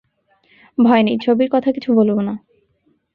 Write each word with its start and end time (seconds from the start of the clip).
ভয় 0.77 1.03
নেই, 1.03 1.17
ছবির 1.17 1.49
কথা 1.51 1.69
কিছু 1.71 1.89
বলব 1.93 2.17
না। 2.19 2.33